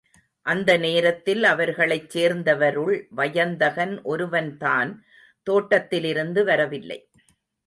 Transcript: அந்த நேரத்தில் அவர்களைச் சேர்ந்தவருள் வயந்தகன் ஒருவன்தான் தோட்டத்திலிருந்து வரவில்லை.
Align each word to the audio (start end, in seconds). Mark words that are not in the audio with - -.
அந்த 0.45 0.77
நேரத்தில் 0.77 1.43
அவர்களைச் 1.43 2.17
சேர்ந்தவருள் 2.17 3.05
வயந்தகன் 3.09 4.01
ஒருவன்தான் 4.03 5.05
தோட்டத்திலிருந்து 5.43 6.43
வரவில்லை. 6.43 6.99